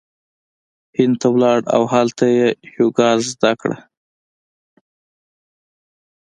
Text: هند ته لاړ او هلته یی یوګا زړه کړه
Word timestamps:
هند 0.97 1.15
ته 1.21 1.27
لاړ 1.41 1.59
او 1.75 1.83
هلته 1.93 2.25
یی 2.35 2.45
یوګا 2.77 3.09
زړه 3.27 3.51
کړه 3.61 3.77